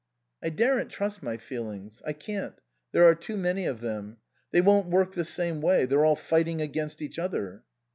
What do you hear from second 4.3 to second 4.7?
They